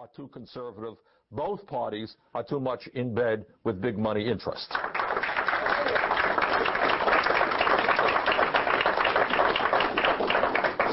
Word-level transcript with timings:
are 0.00 0.08
too 0.16 0.28
conservative. 0.28 0.94
Both 1.30 1.66
parties 1.66 2.16
are 2.34 2.42
too 2.42 2.58
much 2.58 2.86
in 2.94 3.14
bed 3.14 3.44
with 3.64 3.82
big 3.82 3.98
money 3.98 4.26
interests. 4.26 4.74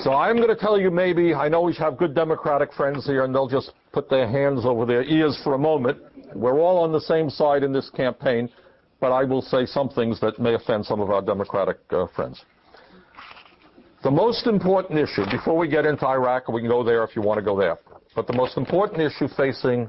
So 0.04 0.14
I'm 0.14 0.36
going 0.36 0.50
to 0.50 0.58
tell 0.60 0.78
you 0.78 0.92
maybe, 0.92 1.34
I 1.34 1.48
know 1.48 1.62
we 1.62 1.74
have 1.76 1.96
good 1.96 2.14
Democratic 2.14 2.74
friends 2.74 3.06
here, 3.06 3.24
and 3.24 3.34
they'll 3.34 3.48
just 3.48 3.72
put 3.94 4.10
their 4.10 4.28
hands 4.28 4.66
over 4.66 4.86
their 4.86 5.04
ears 5.04 5.40
for 5.42 5.54
a 5.54 5.58
moment. 5.58 6.00
We're 6.36 6.60
all 6.60 6.84
on 6.84 6.92
the 6.92 7.00
same 7.00 7.30
side 7.30 7.64
in 7.64 7.72
this 7.72 7.90
campaign, 7.92 8.50
but 9.00 9.14
I 9.14 9.24
will 9.24 9.42
say 9.42 9.66
some 9.66 9.88
things 9.88 10.20
that 10.20 10.38
may 10.38 10.54
offend 10.54 10.86
some 10.86 11.00
of 11.00 11.12
our 11.12 11.22
Democratic 11.22 11.78
uh, 11.92 12.08
friends. 12.14 12.44
The 14.04 14.12
most 14.12 14.48
important 14.48 15.00
issue, 15.00 15.24
before 15.32 15.58
we 15.58 15.70
get 15.70 15.86
into 15.86 16.06
Iraq, 16.06 16.50
we 16.50 16.60
can 16.60 16.70
go 16.70 16.84
there 16.84 17.06
if 17.06 17.16
you 17.16 17.22
want 17.22 17.38
to 17.38 17.42
go 17.42 17.58
there, 17.58 17.78
but 18.18 18.26
the 18.26 18.34
most 18.34 18.58
important 18.58 19.00
issue 19.00 19.28
facing 19.38 19.88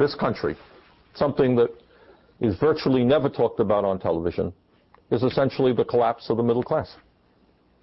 this 0.00 0.16
country, 0.16 0.56
something 1.14 1.54
that 1.54 1.70
is 2.40 2.58
virtually 2.58 3.04
never 3.04 3.28
talked 3.28 3.60
about 3.60 3.84
on 3.84 4.00
television, 4.00 4.52
is 5.12 5.22
essentially 5.22 5.72
the 5.72 5.84
collapse 5.84 6.28
of 6.28 6.38
the 6.38 6.42
middle 6.42 6.64
class. 6.64 6.96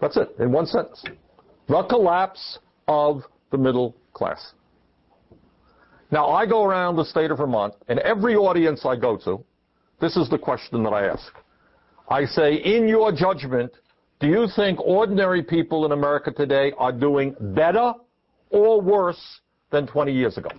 That's 0.02 0.18
it, 0.18 0.36
in 0.38 0.52
one 0.52 0.66
sentence. 0.66 1.02
The 1.70 1.82
collapse 1.84 2.60
of 2.90 3.24
the 3.52 3.58
middle 3.58 3.96
class. 4.12 4.52
Now, 6.12 6.28
I 6.28 6.46
go 6.46 6.66
around 6.66 6.98
the 6.98 7.06
state 7.06 7.32
of 7.32 7.38
Vermont, 7.38 7.74
and 7.88 8.00
every 8.00 8.36
audience 8.36 8.86
I 8.86 8.98
go 8.98 9.16
to, 9.24 9.46
this 10.02 10.18
is 10.18 10.30
the 10.30 10.38
question 10.38 10.84
that 10.84 10.90
I 10.92 11.08
ask. 11.08 11.32
I 12.10 12.26
say, 12.26 12.56
in 12.56 12.90
your 12.90 13.14
judgment, 13.14 13.72
do 14.20 14.28
you 14.28 14.46
think 14.58 14.78
ordinary 14.82 15.42
people 15.42 15.86
in 15.86 15.94
America 15.94 16.32
today 16.32 16.74
are 16.78 16.92
doing 16.92 17.34
better 17.40 17.94
or 18.50 18.82
worse 18.82 19.40
than 19.74 19.86
20 19.88 20.14
years 20.14 20.38
ago? 20.38 20.50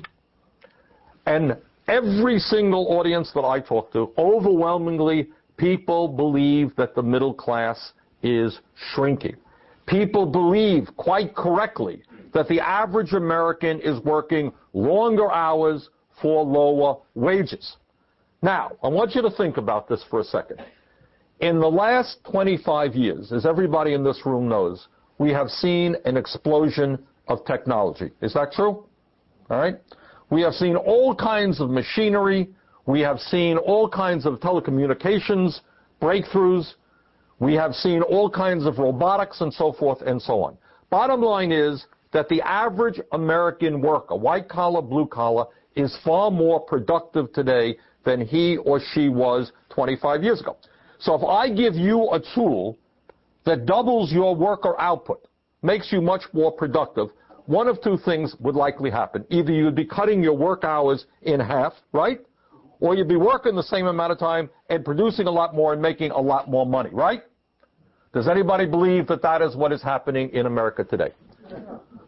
And 1.24 1.56
every 1.88 2.38
single 2.38 2.98
audience 2.98 3.30
that 3.34 3.44
I 3.44 3.60
talk 3.60 3.90
to, 3.92 4.12
overwhelmingly, 4.18 5.28
people 5.56 6.08
believe 6.08 6.76
that 6.76 6.94
the 6.94 7.02
middle 7.02 7.32
class 7.32 7.92
is 8.22 8.58
shrinking. 8.92 9.36
People 9.86 10.26
believe, 10.26 10.88
quite 10.96 11.34
correctly, 11.34 12.02
that 12.34 12.48
the 12.48 12.60
average 12.60 13.12
American 13.12 13.80
is 13.80 14.00
working 14.00 14.52
longer 14.72 15.30
hours 15.30 15.88
for 16.20 16.44
lower 16.44 16.98
wages. 17.14 17.76
Now, 18.42 18.72
I 18.82 18.88
want 18.88 19.14
you 19.14 19.22
to 19.22 19.30
think 19.30 19.56
about 19.56 19.88
this 19.88 20.04
for 20.10 20.20
a 20.20 20.24
second. 20.24 20.60
In 21.40 21.60
the 21.60 21.70
last 21.70 22.18
25 22.30 22.94
years, 22.94 23.32
as 23.32 23.46
everybody 23.46 23.94
in 23.94 24.02
this 24.02 24.24
room 24.24 24.48
knows, 24.48 24.88
we 25.18 25.30
have 25.30 25.48
seen 25.48 25.96
an 26.04 26.16
explosion 26.16 26.98
of 27.28 27.44
technology. 27.44 28.10
Is 28.20 28.34
that 28.34 28.52
true? 28.52 28.84
All 29.50 29.58
right? 29.58 29.76
We 30.30 30.42
have 30.42 30.54
seen 30.54 30.76
all 30.76 31.14
kinds 31.14 31.60
of 31.60 31.70
machinery. 31.70 32.48
We 32.86 33.00
have 33.00 33.18
seen 33.18 33.56
all 33.58 33.88
kinds 33.88 34.26
of 34.26 34.40
telecommunications 34.40 35.60
breakthroughs. 36.00 36.74
We 37.38 37.54
have 37.54 37.74
seen 37.74 38.02
all 38.02 38.30
kinds 38.30 38.66
of 38.66 38.78
robotics 38.78 39.40
and 39.40 39.52
so 39.52 39.72
forth 39.72 40.02
and 40.02 40.20
so 40.20 40.42
on. 40.42 40.56
Bottom 40.90 41.22
line 41.22 41.52
is 41.52 41.86
that 42.12 42.28
the 42.28 42.40
average 42.42 43.00
American 43.12 43.80
worker, 43.80 44.14
white 44.14 44.48
collar, 44.48 44.82
blue 44.82 45.06
collar, 45.06 45.46
is 45.74 45.96
far 46.04 46.30
more 46.30 46.60
productive 46.60 47.32
today 47.32 47.76
than 48.04 48.20
he 48.20 48.56
or 48.58 48.80
she 48.92 49.08
was 49.08 49.50
25 49.70 50.22
years 50.22 50.40
ago. 50.40 50.56
So 51.00 51.14
if 51.14 51.24
I 51.24 51.48
give 51.48 51.74
you 51.74 52.10
a 52.10 52.20
tool 52.34 52.78
that 53.44 53.66
doubles 53.66 54.12
your 54.12 54.36
worker 54.36 54.78
output, 54.78 55.26
makes 55.62 55.90
you 55.90 56.00
much 56.00 56.22
more 56.32 56.52
productive, 56.52 57.08
one 57.46 57.68
of 57.68 57.82
two 57.82 57.98
things 58.04 58.34
would 58.40 58.54
likely 58.54 58.90
happen. 58.90 59.24
Either 59.30 59.52
you'd 59.52 59.74
be 59.74 59.84
cutting 59.84 60.22
your 60.22 60.34
work 60.34 60.64
hours 60.64 61.06
in 61.22 61.40
half, 61.40 61.74
right? 61.92 62.20
Or 62.80 62.94
you'd 62.94 63.08
be 63.08 63.16
working 63.16 63.54
the 63.54 63.62
same 63.62 63.86
amount 63.86 64.12
of 64.12 64.18
time 64.18 64.48
and 64.70 64.84
producing 64.84 65.26
a 65.26 65.30
lot 65.30 65.54
more 65.54 65.72
and 65.72 65.80
making 65.80 66.10
a 66.10 66.20
lot 66.20 66.48
more 66.48 66.66
money, 66.66 66.90
right? 66.92 67.22
Does 68.12 68.28
anybody 68.28 68.66
believe 68.66 69.06
that 69.08 69.22
that 69.22 69.42
is 69.42 69.56
what 69.56 69.72
is 69.72 69.82
happening 69.82 70.30
in 70.30 70.46
America 70.46 70.84
today? 70.84 71.12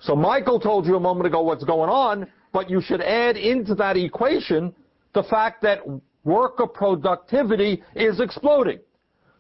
So 0.01 0.15
Michael 0.15 0.61
told 0.61 0.87
you 0.87 0.97
a 0.97 1.01
moment 1.01 1.27
ago 1.27 1.43
what's 1.43 1.65
going 1.65 1.91
on, 1.91 2.27
but 2.53 2.71
you 2.71 2.81
should 2.81 3.01
add 3.01 3.37
into 3.37 3.75
that 3.75 3.97
equation 3.97 4.75
the 5.15 5.23
fact 5.25 5.63
that 5.63 5.81
worker 6.25 6.67
productivity 6.67 7.83
is 7.95 8.21
exploding. 8.21 8.79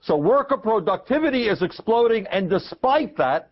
So 0.00 0.16
worker 0.16 0.56
productivity 0.56 1.48
is 1.48 1.62
exploding, 1.62 2.26
and 2.28 2.48
despite 2.48 3.16
that, 3.16 3.50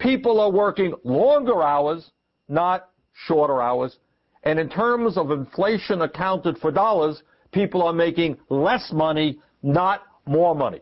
people 0.00 0.40
are 0.40 0.50
working 0.50 0.94
longer 1.04 1.62
hours, 1.62 2.10
not 2.48 2.88
shorter 3.26 3.62
hours. 3.62 3.98
And 4.42 4.58
in 4.58 4.68
terms 4.68 5.16
of 5.16 5.30
inflation 5.30 6.02
accounted 6.02 6.58
for 6.58 6.72
dollars, 6.72 7.22
people 7.52 7.82
are 7.82 7.92
making 7.92 8.38
less 8.48 8.90
money, 8.92 9.38
not 9.62 10.02
more 10.26 10.54
money. 10.54 10.80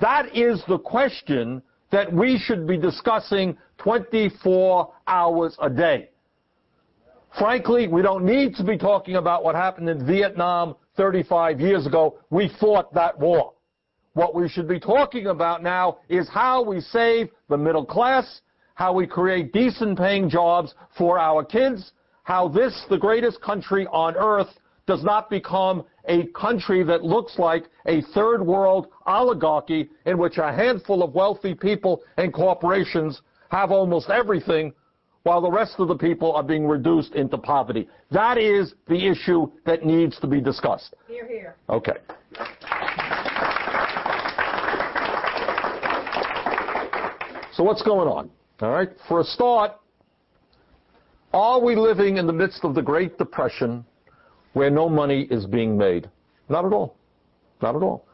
That 0.00 0.36
is 0.36 0.62
the 0.66 0.78
question 0.78 1.62
that 1.92 2.12
we 2.12 2.38
should 2.38 2.66
be 2.66 2.76
discussing 2.76 3.56
24 3.78 4.92
hours 5.06 5.56
a 5.62 5.70
day. 5.70 6.10
Frankly, 7.38 7.88
we 7.88 8.02
don't 8.02 8.24
need 8.24 8.54
to 8.56 8.64
be 8.64 8.76
talking 8.76 9.16
about 9.16 9.44
what 9.44 9.54
happened 9.54 9.88
in 9.88 10.04
Vietnam 10.04 10.74
35 10.96 11.60
years 11.60 11.86
ago. 11.86 12.18
We 12.30 12.50
fought 12.60 12.92
that 12.94 13.18
war. 13.18 13.54
What 14.14 14.34
we 14.34 14.48
should 14.48 14.68
be 14.68 14.78
talking 14.78 15.28
about 15.28 15.62
now 15.62 15.98
is 16.08 16.28
how 16.28 16.62
we 16.62 16.80
save 16.80 17.30
the 17.48 17.56
middle 17.56 17.84
class, 17.84 18.42
how 18.74 18.92
we 18.92 19.06
create 19.06 19.52
decent 19.52 19.96
paying 19.98 20.28
jobs 20.28 20.74
for 20.98 21.18
our 21.18 21.44
kids, 21.44 21.92
how 22.24 22.48
this, 22.48 22.84
the 22.90 22.98
greatest 22.98 23.40
country 23.40 23.86
on 23.86 24.14
earth, 24.16 24.48
does 24.86 25.02
not 25.02 25.30
become 25.30 25.84
a 26.06 26.26
country 26.28 26.82
that 26.82 27.04
looks 27.04 27.38
like 27.38 27.64
a 27.86 28.02
third 28.14 28.44
world 28.44 28.88
oligarchy 29.06 29.88
in 30.06 30.18
which 30.18 30.38
a 30.38 30.52
handful 30.52 31.02
of 31.02 31.14
wealthy 31.14 31.54
people 31.54 32.02
and 32.16 32.32
corporations 32.32 33.22
have 33.50 33.70
almost 33.70 34.10
everything 34.10 34.72
while 35.22 35.40
the 35.40 35.50
rest 35.50 35.76
of 35.78 35.88
the 35.88 35.94
people 35.94 36.32
are 36.32 36.42
being 36.42 36.66
reduced 36.66 37.14
into 37.14 37.38
poverty. 37.38 37.88
That 38.10 38.38
is 38.38 38.74
the 38.88 39.06
issue 39.06 39.50
that 39.64 39.86
needs 39.86 40.18
to 40.20 40.26
be 40.26 40.40
discussed. 40.40 40.94
Here, 41.06 41.28
here. 41.28 41.56
Okay. 41.68 41.96
So 47.52 47.62
what's 47.62 47.82
going 47.82 48.08
on? 48.08 48.30
All 48.60 48.70
right. 48.70 48.90
For 49.08 49.20
a 49.20 49.24
start, 49.24 49.72
are 51.34 51.60
we 51.60 51.76
living 51.76 52.16
in 52.16 52.26
the 52.26 52.32
midst 52.32 52.64
of 52.64 52.74
the 52.74 52.82
Great 52.82 53.18
Depression 53.18 53.84
where 54.54 54.70
no 54.70 54.88
money 54.88 55.22
is 55.30 55.44
being 55.44 55.76
made? 55.76 56.08
Not 56.48 56.64
at 56.64 56.72
all. 56.72 56.96
Not 57.60 57.76
at 57.76 57.82
all. 57.82 58.06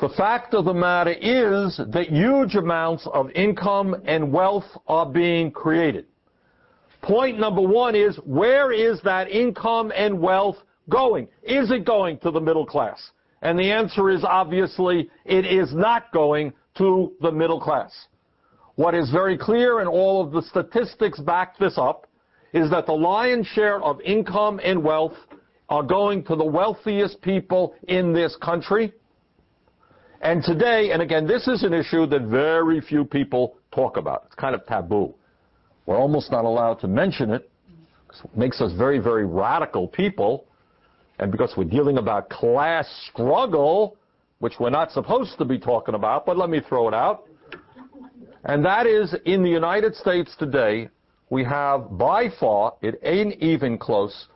The 0.00 0.10
fact 0.10 0.52
of 0.54 0.64
the 0.64 0.74
matter 0.74 1.12
is 1.12 1.80
that 1.92 2.08
huge 2.08 2.54
amounts 2.54 3.06
of 3.12 3.30
income 3.30 3.96
and 4.04 4.32
wealth 4.32 4.66
are 4.88 5.06
being 5.06 5.50
created. 5.50 6.06
Point 7.00 7.38
number 7.38 7.62
one 7.62 7.94
is, 7.94 8.16
where 8.24 8.72
is 8.72 9.00
that 9.02 9.28
income 9.30 9.92
and 9.94 10.20
wealth 10.20 10.56
going? 10.88 11.28
Is 11.42 11.70
it 11.70 11.84
going 11.84 12.18
to 12.18 12.30
the 12.30 12.40
middle 12.40 12.66
class? 12.66 13.10
And 13.42 13.58
the 13.58 13.70
answer 13.70 14.10
is 14.10 14.22
obviously, 14.22 15.08
it 15.24 15.46
is 15.46 15.74
not 15.74 16.12
going 16.12 16.52
to 16.78 17.12
the 17.20 17.32
middle 17.32 17.60
class. 17.60 17.92
What 18.76 18.94
is 18.94 19.10
very 19.10 19.36
clear, 19.36 19.80
and 19.80 19.88
all 19.88 20.24
of 20.24 20.32
the 20.32 20.42
statistics 20.42 21.18
back 21.20 21.58
this 21.58 21.76
up, 21.76 22.06
is 22.52 22.70
that 22.70 22.86
the 22.86 22.92
lion's 22.92 23.46
share 23.46 23.82
of 23.82 24.00
income 24.00 24.60
and 24.62 24.82
wealth 24.82 25.16
are 25.68 25.82
going 25.82 26.24
to 26.24 26.36
the 26.36 26.44
wealthiest 26.44 27.20
people 27.22 27.74
in 27.88 28.12
this 28.12 28.36
country. 28.36 28.92
And 30.20 30.42
today, 30.42 30.92
and 30.92 31.02
again, 31.02 31.26
this 31.26 31.48
is 31.48 31.64
an 31.64 31.74
issue 31.74 32.06
that 32.06 32.22
very 32.22 32.80
few 32.80 33.04
people 33.04 33.56
talk 33.74 33.96
about. 33.96 34.24
It's 34.26 34.34
kind 34.36 34.54
of 34.54 34.64
taboo. 34.66 35.14
We're 35.86 35.98
almost 35.98 36.30
not 36.30 36.44
allowed 36.44 36.74
to 36.80 36.88
mention 36.88 37.30
it. 37.30 37.50
because 38.06 38.22
It 38.24 38.36
makes 38.36 38.60
us 38.60 38.72
very, 38.72 38.98
very 38.98 39.26
radical 39.26 39.88
people. 39.88 40.46
And 41.18 41.32
because 41.32 41.54
we're 41.56 41.64
dealing 41.64 41.98
about 41.98 42.30
class 42.30 42.86
struggle, 43.10 43.96
which 44.38 44.54
we're 44.60 44.70
not 44.70 44.92
supposed 44.92 45.38
to 45.38 45.44
be 45.44 45.58
talking 45.58 45.94
about, 45.94 46.24
but 46.24 46.36
let 46.36 46.50
me 46.50 46.60
throw 46.60 46.88
it 46.88 46.94
out. 46.94 47.24
And 48.44 48.64
that 48.64 48.86
is 48.86 49.14
in 49.24 49.42
the 49.42 49.50
United 49.50 49.94
States 49.94 50.34
today, 50.36 50.88
we 51.30 51.44
have 51.44 51.96
by 51.96 52.28
far, 52.40 52.74
it 52.82 53.00
ain't 53.04 53.40
even 53.40 53.78
close, 53.78 54.26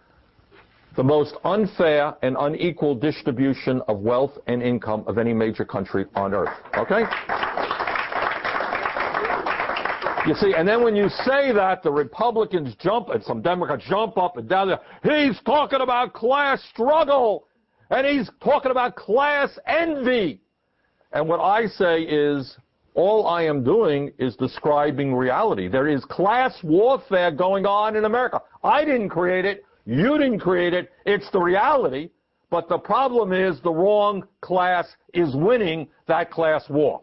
the 0.96 1.02
most 1.02 1.34
unfair 1.44 2.14
and 2.22 2.36
unequal 2.38 2.94
distribution 2.94 3.82
of 3.88 3.98
wealth 3.98 4.38
and 4.46 4.62
income 4.62 5.04
of 5.06 5.18
any 5.18 5.34
major 5.34 5.64
country 5.64 6.06
on 6.14 6.32
earth. 6.32 6.56
Okay? 6.76 7.02
You 10.26 10.34
see, 10.34 10.54
and 10.56 10.66
then 10.66 10.82
when 10.82 10.96
you 10.96 11.08
say 11.08 11.52
that, 11.52 11.82
the 11.82 11.92
Republicans 11.92 12.74
jump 12.80 13.10
and 13.10 13.22
some 13.22 13.42
Democrats 13.42 13.84
jump 13.88 14.16
up 14.18 14.36
and 14.36 14.48
down 14.48 14.68
there. 14.68 14.80
He's 15.02 15.38
talking 15.44 15.80
about 15.80 16.14
class 16.14 16.62
struggle 16.70 17.46
and 17.90 18.06
he's 18.06 18.30
talking 18.42 18.70
about 18.70 18.96
class 18.96 19.56
envy. 19.66 20.40
And 21.12 21.28
what 21.28 21.40
I 21.40 21.66
say 21.66 22.02
is, 22.02 22.56
all 22.96 23.26
I 23.26 23.42
am 23.42 23.62
doing 23.62 24.10
is 24.18 24.34
describing 24.36 25.14
reality. 25.14 25.68
There 25.68 25.86
is 25.86 26.04
class 26.06 26.58
warfare 26.64 27.30
going 27.30 27.66
on 27.66 27.94
in 27.94 28.06
America. 28.06 28.40
I 28.64 28.84
didn't 28.84 29.10
create 29.10 29.44
it. 29.44 29.64
You 29.84 30.16
didn't 30.18 30.40
create 30.40 30.72
it. 30.72 30.90
It's 31.04 31.30
the 31.30 31.38
reality. 31.38 32.10
But 32.50 32.68
the 32.68 32.78
problem 32.78 33.32
is 33.32 33.60
the 33.60 33.70
wrong 33.70 34.24
class 34.40 34.88
is 35.12 35.34
winning 35.36 35.88
that 36.06 36.30
class 36.30 36.68
war. 36.70 37.02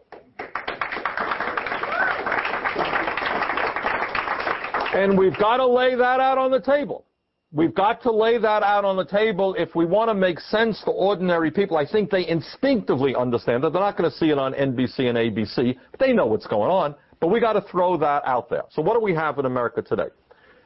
And 4.94 5.16
we've 5.16 5.36
got 5.38 5.58
to 5.58 5.66
lay 5.66 5.94
that 5.94 6.20
out 6.20 6.38
on 6.38 6.50
the 6.50 6.60
table. 6.60 7.04
We've 7.54 7.72
got 7.72 8.02
to 8.02 8.10
lay 8.10 8.36
that 8.38 8.64
out 8.64 8.84
on 8.84 8.96
the 8.96 9.04
table 9.04 9.54
if 9.56 9.76
we 9.76 9.86
want 9.86 10.10
to 10.10 10.14
make 10.14 10.40
sense 10.40 10.82
to 10.86 10.90
ordinary 10.90 11.52
people. 11.52 11.76
I 11.76 11.86
think 11.86 12.10
they 12.10 12.26
instinctively 12.26 13.14
understand 13.14 13.62
that. 13.62 13.72
They're 13.72 13.80
not 13.80 13.96
going 13.96 14.10
to 14.10 14.16
see 14.16 14.30
it 14.30 14.38
on 14.38 14.54
NBC 14.54 15.08
and 15.08 15.16
ABC, 15.16 15.76
but 15.92 16.00
they 16.00 16.12
know 16.12 16.26
what's 16.26 16.48
going 16.48 16.72
on. 16.72 16.96
But 17.20 17.28
we 17.28 17.38
got 17.38 17.52
to 17.52 17.60
throw 17.60 17.96
that 17.98 18.24
out 18.26 18.50
there. 18.50 18.64
So 18.72 18.82
what 18.82 18.94
do 18.94 19.00
we 19.00 19.14
have 19.14 19.38
in 19.38 19.46
America 19.46 19.82
today? 19.82 20.08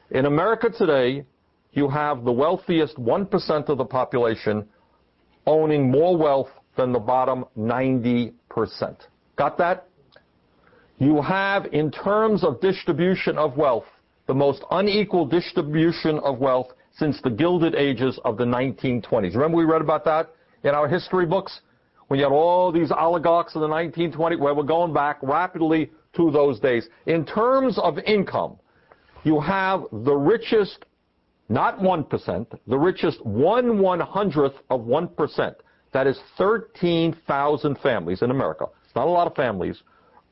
In 0.09 0.25
America 0.25 0.67
today, 0.75 1.25
you 1.73 1.87
have 1.89 2.25
the 2.25 2.31
wealthiest 2.31 2.97
1% 2.97 3.69
of 3.69 3.77
the 3.77 3.85
population 3.85 4.67
owning 5.45 5.91
more 5.91 6.17
wealth 6.17 6.49
than 6.75 6.91
the 6.91 6.99
bottom 6.99 7.45
90%. 7.55 8.33
Got 9.35 9.59
that? 9.59 9.87
You 10.97 11.21
have, 11.21 11.67
in 11.71 11.91
terms 11.91 12.43
of 12.43 12.59
distribution 12.61 13.37
of 13.37 13.57
wealth, 13.57 13.85
the 14.25 14.33
most 14.33 14.63
unequal 14.71 15.27
distribution 15.27 16.17
of 16.19 16.39
wealth 16.39 16.69
since 16.97 17.21
the 17.21 17.29
Gilded 17.29 17.75
Ages 17.75 18.19
of 18.25 18.37
the 18.37 18.45
1920s. 18.45 19.33
Remember 19.33 19.57
we 19.57 19.65
read 19.65 19.81
about 19.81 20.05
that 20.05 20.29
in 20.63 20.71
our 20.71 20.87
history 20.87 21.25
books? 21.25 21.61
When 22.07 22.19
you 22.19 22.25
had 22.25 22.33
all 22.33 22.71
these 22.71 22.91
oligarchs 22.91 23.55
in 23.55 23.61
the 23.61 23.67
1920s, 23.67 24.39
where 24.39 24.53
we're 24.53 24.63
going 24.63 24.93
back 24.93 25.19
rapidly 25.21 25.91
to 26.15 26.31
those 26.31 26.59
days. 26.59 26.87
In 27.05 27.25
terms 27.25 27.77
of 27.77 27.99
income, 27.99 28.57
you 29.23 29.39
have 29.39 29.83
the 29.91 30.15
richest 30.15 30.85
not 31.49 31.79
1%, 31.79 32.59
the 32.67 32.77
richest 32.77 33.25
one 33.25 33.79
one 33.79 33.99
hundredth 33.99 34.55
of 34.69 34.81
1%. 34.81 35.55
That 35.91 36.05
is 36.05 36.19
13,000 36.37 37.79
families 37.79 38.21
in 38.21 38.29
America. 38.29 38.67
It's 38.85 38.95
not 38.95 39.07
a 39.07 39.09
lot 39.09 39.25
of 39.25 39.35
families 39.35 39.81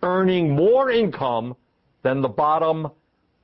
earning 0.04 0.56
more 0.56 0.92
income 0.92 1.56
than 2.04 2.22
the 2.22 2.28
bottom 2.28 2.92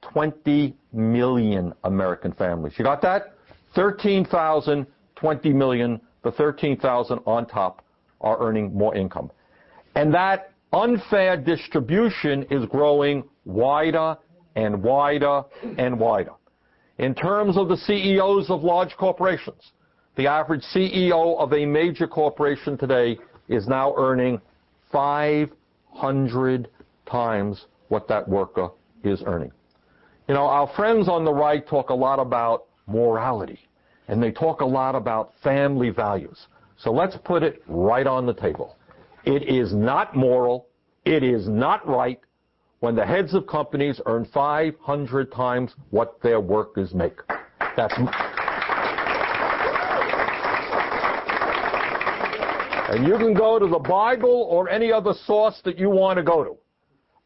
20 0.01 0.75
million 0.94 1.74
American 1.84 2.31
families. 2.34 2.74
You 2.78 2.86
got 2.86 3.01
that? 3.01 3.36
13,000, 3.75 4.86
20 5.16 5.54
million. 5.54 6.00
The 6.24 6.31
13,000 6.31 7.19
on 7.25 7.45
top 7.48 7.84
are 8.22 8.40
earning 8.40 8.74
more 8.74 8.95
income. 8.95 9.31
And 9.95 10.13
that 10.13 10.51
unfair 10.72 11.38
distribution 11.38 12.44
is 12.50 12.66
growing 12.66 13.24
wider 13.45 14.18
and 14.56 14.81
wider 14.81 15.44
and 15.78 16.00
wider. 16.00 16.31
In 16.98 17.13
terms 17.16 17.57
of 17.57 17.69
the 17.69 17.78
CEOs 17.78 18.50
of 18.50 18.63
large 18.63 18.95
corporations, 18.98 19.72
the 20.16 20.28
average 20.28 20.63
CEO 20.74 21.38
of 21.40 21.51
a 21.54 21.66
major 21.66 22.07
corporation 22.07 22.78
today 22.78 23.18
is 23.50 23.68
now 23.68 23.94
earning 23.98 24.40
500 24.92 26.69
times 27.06 27.66
what 27.88 28.07
that 28.07 28.28
worker 28.28 28.69
is 29.04 29.24
earning. 29.25 29.51
You 30.28 30.34
know, 30.34 30.46
our 30.46 30.68
friends 30.75 31.10
on 31.10 31.25
the 31.25 31.34
right 31.34 31.68
talk 31.68 31.90
a 31.90 31.94
lot 31.94 32.20
about 32.20 32.66
morality, 32.88 33.60
and 34.08 34.24
they 34.24 34.31
talk 34.31 34.62
a 34.62 34.66
lot 34.66 34.96
about 34.96 35.34
family 35.44 35.90
values. 35.90 36.48
So 36.78 36.92
let's 36.92 37.18
put 37.25 37.44
it 37.44 37.62
right 37.68 38.08
on 38.08 38.25
the 38.25 38.34
table. 38.34 38.78
It 39.25 39.44
is 39.44 39.74
not 39.74 40.16
moral, 40.16 40.68
it 41.04 41.24
is 41.24 41.50
not 41.50 41.86
right 41.88 42.20
when 42.80 42.96
the 42.96 43.06
heads 43.06 43.34
of 43.34 43.48
companies 43.48 44.00
earn 44.06 44.25
500 44.34 45.31
times 45.31 45.74
what 45.90 46.22
their 46.22 46.40
workers 46.40 46.94
make. 46.94 47.18
That's 47.76 47.94
and 52.90 53.08
you 53.08 53.18
can 53.18 53.34
go 53.34 53.58
to 53.60 53.68
the 53.68 53.80
Bible 53.80 54.48
or 54.50 54.69
any 54.69 54.92
other 54.92 55.14
source 55.26 55.60
that 55.66 55.78
you 55.78 55.90
want 55.90 56.18
to 56.18 56.24
go 56.24 56.44
to, 56.44 56.58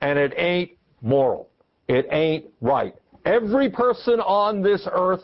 and 0.02 0.18
it 0.18 0.34
ain't 0.38 0.72
moral. 1.02 1.50
It 1.88 2.07
ain't 2.12 2.45
right. 2.62 2.94
Every 3.25 3.69
person 3.69 4.19
on 4.19 4.62
this 4.62 4.88
earth 4.92 5.24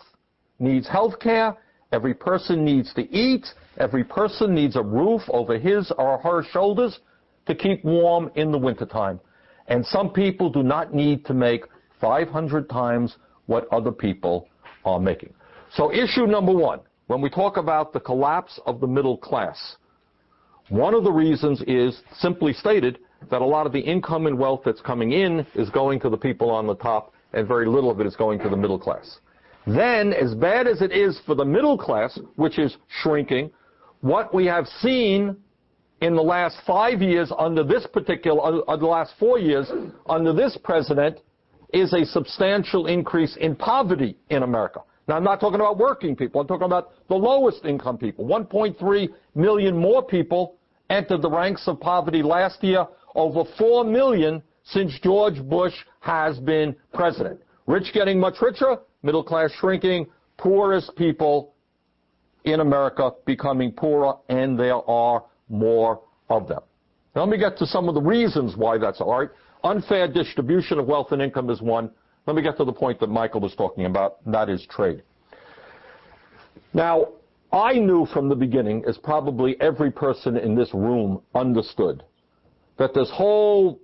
needs 0.59 0.87
health 0.87 1.19
care. 1.19 1.55
Every 1.91 2.13
person 2.13 2.65
needs 2.65 2.93
to 2.95 3.09
eat. 3.13 3.45
Every 3.77 4.03
person 4.03 4.53
needs 4.53 4.75
a 4.75 4.81
roof 4.81 5.21
over 5.29 5.57
his 5.57 5.91
or 5.97 6.17
her 6.19 6.43
shoulders 6.51 6.99
to 7.45 7.55
keep 7.55 7.83
warm 7.83 8.31
in 8.35 8.51
the 8.51 8.57
wintertime. 8.57 9.19
And 9.67 9.85
some 9.85 10.09
people 10.09 10.49
do 10.49 10.63
not 10.63 10.93
need 10.93 11.25
to 11.25 11.33
make 11.33 11.65
500 11.99 12.69
times 12.69 13.17
what 13.45 13.67
other 13.71 13.91
people 13.91 14.47
are 14.85 14.99
making. 14.99 15.33
So 15.73 15.91
issue 15.93 16.27
number 16.27 16.53
one, 16.53 16.79
when 17.07 17.21
we 17.21 17.29
talk 17.29 17.57
about 17.57 17.93
the 17.93 17.99
collapse 17.99 18.59
of 18.65 18.79
the 18.79 18.87
middle 18.87 19.17
class, 19.17 19.77
one 20.69 20.93
of 20.93 21.03
the 21.03 21.11
reasons 21.11 21.61
is, 21.67 22.01
simply 22.19 22.53
stated, 22.53 22.99
that 23.29 23.41
a 23.41 23.45
lot 23.45 23.65
of 23.65 23.71
the 23.71 23.79
income 23.79 24.27
and 24.27 24.37
wealth 24.37 24.61
that's 24.65 24.81
coming 24.81 25.11
in 25.11 25.45
is 25.55 25.69
going 25.69 25.99
to 26.01 26.09
the 26.09 26.17
people 26.17 26.49
on 26.49 26.67
the 26.67 26.75
top, 26.75 27.13
and 27.33 27.47
very 27.47 27.67
little 27.67 27.89
of 27.89 27.99
it 27.99 28.07
is 28.07 28.15
going 28.15 28.39
to 28.39 28.49
the 28.49 28.57
middle 28.57 28.79
class. 28.79 29.19
Then, 29.65 30.13
as 30.13 30.35
bad 30.35 30.67
as 30.67 30.81
it 30.81 30.91
is 30.91 31.19
for 31.25 31.35
the 31.35 31.45
middle 31.45 31.77
class, 31.77 32.19
which 32.35 32.59
is 32.59 32.75
shrinking, 33.01 33.49
what 34.01 34.33
we 34.33 34.45
have 34.45 34.67
seen 34.81 35.37
in 36.01 36.15
the 36.15 36.21
last 36.21 36.57
five 36.67 37.01
years 37.01 37.31
under 37.37 37.63
this 37.63 37.87
particular, 37.87 38.61
uh, 38.67 38.75
the 38.75 38.85
last 38.85 39.13
four 39.17 39.39
years 39.39 39.71
under 40.07 40.33
this 40.33 40.57
president 40.61 41.19
is 41.71 41.93
a 41.93 42.05
substantial 42.05 42.87
increase 42.87 43.37
in 43.37 43.55
poverty 43.55 44.17
in 44.29 44.43
America. 44.43 44.81
Now, 45.07 45.15
I'm 45.15 45.23
not 45.23 45.39
talking 45.39 45.55
about 45.55 45.77
working 45.77 46.15
people. 46.15 46.41
I'm 46.41 46.47
talking 46.47 46.65
about 46.65 46.91
the 47.07 47.15
lowest 47.15 47.65
income 47.65 47.97
people. 47.97 48.25
1.3 48.25 49.09
million 49.35 49.77
more 49.77 50.03
people 50.03 50.55
entered 50.89 51.21
the 51.21 51.29
ranks 51.29 51.67
of 51.67 51.79
poverty 51.79 52.21
last 52.21 52.63
year, 52.63 52.85
over 53.15 53.43
4 53.57 53.83
million 53.83 54.41
since 54.63 54.97
George 55.01 55.41
Bush 55.43 55.73
has 55.99 56.39
been 56.39 56.75
president. 56.93 57.39
Rich 57.67 57.93
getting 57.93 58.19
much 58.19 58.35
richer, 58.41 58.77
middle 59.03 59.23
class 59.23 59.51
shrinking, 59.59 60.07
poorest 60.37 60.95
people 60.95 61.53
in 62.43 62.59
America 62.59 63.11
becoming 63.25 63.71
poorer, 63.71 64.15
and 64.29 64.59
there 64.59 64.87
are 64.89 65.23
more 65.49 66.01
of 66.29 66.47
them. 66.47 66.61
Now, 67.15 67.21
let 67.21 67.29
me 67.29 67.37
get 67.37 67.57
to 67.59 67.65
some 67.65 67.87
of 67.87 67.95
the 67.95 68.01
reasons 68.01 68.55
why 68.57 68.77
that's 68.77 68.99
all 68.99 69.19
right. 69.19 69.29
Unfair 69.63 70.07
distribution 70.07 70.79
of 70.79 70.87
wealth 70.87 71.11
and 71.11 71.21
income 71.21 71.49
is 71.49 71.61
one. 71.61 71.89
Let 72.25 72.35
me 72.35 72.41
get 72.41 72.57
to 72.57 72.65
the 72.65 72.73
point 72.73 72.99
that 72.99 73.07
Michael 73.07 73.39
was 73.39 73.55
talking 73.55 73.85
about, 73.85 74.17
and 74.25 74.33
that 74.33 74.49
is 74.49 74.65
trade. 74.69 75.03
Now, 76.73 77.09
I 77.51 77.73
knew 77.73 78.07
from 78.07 78.29
the 78.29 78.35
beginning, 78.35 78.83
as 78.87 78.97
probably 78.97 79.55
every 79.61 79.91
person 79.91 80.37
in 80.37 80.55
this 80.55 80.73
room 80.73 81.21
understood, 81.35 82.03
that 82.77 82.93
this 82.93 83.09
whole 83.11 83.79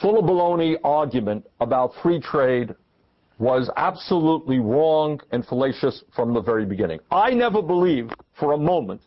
full 0.00 0.18
of 0.18 0.24
baloney 0.24 0.76
argument 0.82 1.46
about 1.60 1.92
free 2.02 2.20
trade 2.20 2.74
was 3.38 3.70
absolutely 3.76 4.58
wrong 4.58 5.20
and 5.32 5.44
fallacious 5.46 6.04
from 6.14 6.34
the 6.34 6.40
very 6.40 6.66
beginning. 6.66 7.00
I 7.10 7.30
never 7.30 7.62
believed 7.62 8.14
for 8.38 8.52
a 8.52 8.58
moment 8.58 9.00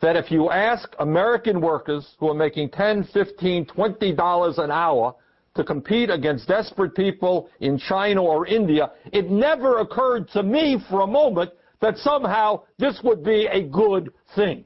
that 0.00 0.16
if 0.16 0.30
you 0.30 0.50
ask 0.50 0.88
American 0.98 1.60
workers 1.60 2.14
who 2.18 2.28
are 2.28 2.34
making 2.34 2.70
10, 2.70 3.04
15, 3.12 3.66
20 3.66 4.12
dollars 4.12 4.58
an 4.58 4.70
hour 4.70 5.14
to 5.54 5.62
compete 5.62 6.10
against 6.10 6.48
desperate 6.48 6.94
people 6.96 7.48
in 7.60 7.78
China 7.78 8.22
or 8.22 8.46
India, 8.46 8.90
it 9.12 9.30
never 9.30 9.78
occurred 9.78 10.28
to 10.30 10.42
me 10.42 10.78
for 10.90 11.02
a 11.02 11.06
moment 11.06 11.50
that 11.80 11.96
somehow 11.98 12.62
this 12.78 13.00
would 13.04 13.22
be 13.22 13.46
a 13.46 13.62
good 13.62 14.12
thing. 14.34 14.64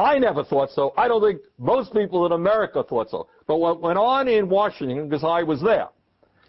I 0.00 0.18
never 0.18 0.42
thought 0.42 0.70
so. 0.70 0.94
I 0.96 1.08
don't 1.08 1.22
think 1.22 1.42
most 1.58 1.92
people 1.92 2.24
in 2.24 2.32
America 2.32 2.82
thought 2.82 3.10
so. 3.10 3.28
But 3.46 3.56
what 3.56 3.82
went 3.82 3.98
on 3.98 4.28
in 4.28 4.48
Washington, 4.48 5.08
because 5.08 5.24
I 5.24 5.42
was 5.42 5.60
there, 5.60 5.88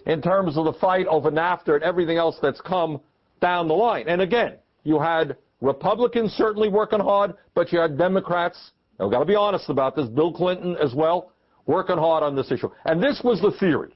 in 0.05 0.21
terms 0.21 0.57
of 0.57 0.65
the 0.65 0.73
fight 0.73 1.05
over 1.07 1.29
NAFTA 1.29 1.75
and 1.75 1.83
everything 1.83 2.17
else 2.17 2.37
that's 2.41 2.61
come 2.61 3.01
down 3.41 3.67
the 3.67 3.73
line. 3.73 4.07
And 4.07 4.21
again, 4.21 4.55
you 4.83 4.99
had 4.99 5.35
Republicans 5.59 6.31
certainly 6.31 6.69
working 6.69 7.01
hard, 7.01 7.33
but 7.53 7.73
you 7.73 7.79
had 7.79 7.97
Democrats, 7.97 8.71
and 8.97 9.07
we've 9.07 9.13
got 9.13 9.19
to 9.19 9.25
be 9.25 9.35
honest 9.35 9.69
about 9.69 9.97
this, 9.97 10.07
Bill 10.07 10.31
Clinton 10.31 10.77
as 10.77 10.93
well, 10.95 11.33
working 11.65 11.97
hard 11.97 12.23
on 12.23 12.35
this 12.35 12.51
issue. 12.51 12.69
And 12.85 13.03
this 13.03 13.21
was 13.21 13.41
the 13.41 13.51
theory. 13.59 13.93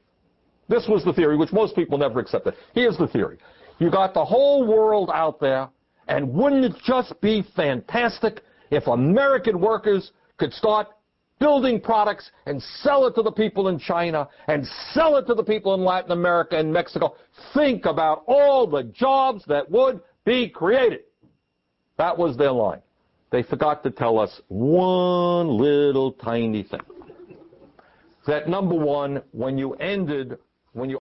This 0.68 0.86
was 0.90 1.04
the 1.06 1.14
theory, 1.14 1.38
which 1.38 1.54
most 1.54 1.76
people 1.76 1.98
never 1.98 2.20
accepted. 2.20 2.56
Here's 2.74 2.98
the 2.98 3.08
theory. 3.08 3.38
You 3.80 3.90
got 3.90 4.14
the 4.14 4.26
whole 4.26 4.68
world 4.68 5.10
out 5.14 5.40
there, 5.40 5.70
and 6.08 6.34
wouldn't 6.34 6.66
it 6.66 6.74
just 6.86 7.20
be 7.22 7.46
fantastic 7.56 8.42
if 8.76 8.88
American 8.88 9.60
workers 9.60 10.12
could 10.38 10.54
start 10.54 10.88
building 11.40 11.80
products 11.82 12.32
and 12.46 12.62
sell 12.82 13.08
it 13.08 13.16
to 13.16 13.22
the 13.22 13.32
people 13.32 13.68
in 13.68 13.80
China 13.80 14.28
and 14.48 14.66
sell 14.94 15.18
it 15.18 15.26
to 15.28 15.34
the 15.34 15.44
people 15.44 15.74
in 15.74 15.82
Latin 15.82 16.12
America 16.12 16.58
and 16.58 16.72
Mexico? 16.72 17.16
Think 17.54 17.86
about 17.86 18.24
all 18.28 18.68
the 18.68 18.84
jobs 18.84 19.44
that 19.48 19.70
would 19.70 20.02
be 20.26 20.50
created. 20.50 21.02
That 21.98 22.18
was 22.18 22.38
their 22.38 22.52
line. 22.52 22.82
They 23.32 23.44
forgot 23.44 23.84
to 23.84 23.92
tell 23.92 24.20
us 24.20 24.42
one 24.48 25.48
little 25.48 26.12
tiny 26.12 26.64
thing. 26.64 26.82
That 28.28 28.50
number 28.50 28.76
one, 28.76 29.22
when 29.32 29.58
you 29.58 29.74
ended, 29.74 30.38
when 30.74 30.90
you 30.90 31.00